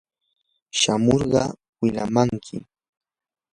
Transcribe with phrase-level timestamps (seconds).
[0.79, 1.43] shamurqa
[1.81, 2.57] wilamanki.